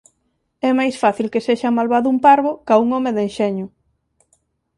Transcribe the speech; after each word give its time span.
É 0.69 0.71
máis 0.79 0.95
fácil 1.03 1.27
que 1.33 1.43
sexa 1.47 1.75
malvado 1.77 2.07
un 2.13 2.17
parvo 2.27 2.51
ca 2.65 2.75
un 2.83 2.89
home 2.95 3.11
de 3.15 3.21
enxeño. 3.27 3.65